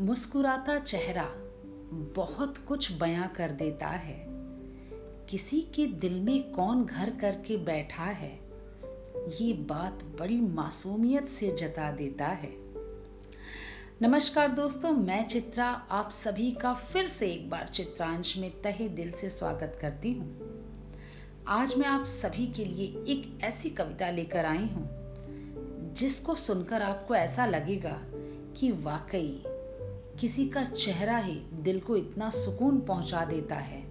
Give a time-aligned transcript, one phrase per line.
[0.00, 1.24] मुस्कुराता चेहरा
[2.16, 4.16] बहुत कुछ बयां कर देता है।
[5.30, 8.32] किसी के दिल में कौन घर करके बैठा है,
[9.40, 12.50] ये बात बड़ी मासूमियत से जता देता है।
[14.02, 19.10] नमस्कार दोस्तों, मैं चित्रा, आप सभी का फिर से एक बार चित्रांश में तहे दिल
[19.10, 20.30] से स्वागत करती हूँ।
[21.48, 24.88] आज मैं आप सभी के लिए एक ऐसी कविता लेकर आई हूँ,
[25.94, 27.98] जिसको सुनकर आपको ऐसा लगेगा
[28.56, 29.42] कि वाकई
[30.18, 33.82] किसी का चेहरा ही दिल को इतना सुकून पहुँचा देता है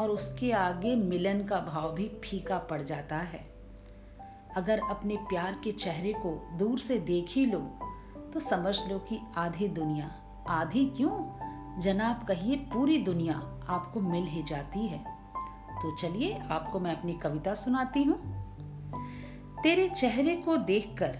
[0.00, 3.40] और उसके आगे मिलन का भाव भी फीका पड़ जाता है।
[4.56, 7.58] अगर अपने प्यार के चेहरे को दूर से देख ही लो
[8.34, 10.10] तो समझ लो कि आधी दुनिया,
[10.48, 11.80] आधी क्यों?
[11.80, 13.34] जनाब, कहिए पूरी दुनिया
[13.68, 14.98] आपको मिल ही जाती है।
[15.82, 18.42] तो चलिए, आपको मैं अपनी कविता सुनाती हूँ।
[19.62, 21.18] तेरे चेहरे को देखकर,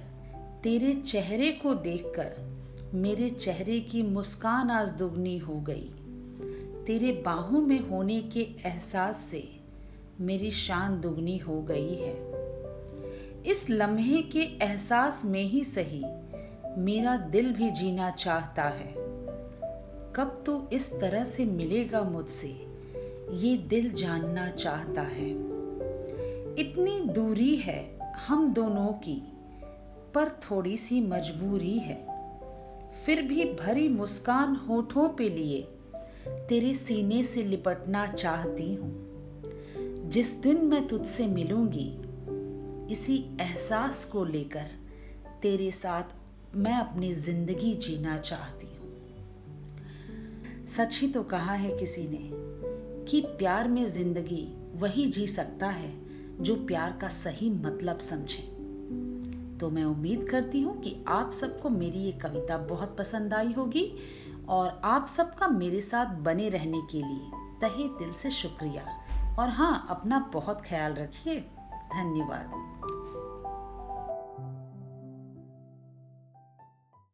[0.63, 2.52] तेरे चेहरे को देखकर
[2.95, 5.91] मेरे चेहरे की मुस्कान आज दुगनी हो गई।
[6.87, 9.61] तेरे बाहों में होने के एहसास से
[10.21, 12.15] मेरी शान दुगनी हो गई है।
[13.47, 16.05] इस लम्हे के एहसास में ही सही
[16.79, 18.95] मेरा दिल भी जीना चाहता है।
[20.17, 22.67] कब तो इस तरह से मिलेगा मुझसे,
[23.33, 25.31] ये दिल जानना चाहता है।
[26.59, 29.23] इतनी दूरी है हम दोनों की,
[30.15, 32.12] पर थोड़ी सी मजबूरी है।
[32.93, 35.69] फिर भी भरी मुस्कान होठों पे लिए,
[36.49, 41.99] तेरे सीने से लिपटना चाहती हूँ। जिस दिन मैं तुझसे मिलूँगी,
[42.93, 44.67] इसी एहसास को लेकर
[45.43, 46.03] तेरे साथ
[46.57, 48.83] मैं अपनी ज़िंदगी जीना चाहती हूँ।
[50.67, 52.31] सच ही तो कहा है किसी ने
[53.05, 55.93] कि प्यार में ज़िंदगी वही जी सकता है
[56.41, 58.62] जो प्यार का सही मतलब समझे।
[59.63, 63.97] तो मैं उम्मीद करती हूँ कि आप सबको मेरी ये कविता बहुत पसंद आई होगी
[64.49, 67.31] और आप सबका मेरे साथ बने रहने के लिए
[67.61, 68.83] तहे दिल से शुक्रिया।
[69.39, 71.41] और हाँ अपना बहुत ख्याल रखिए।
[71.71, 72.51] धन्यवाद।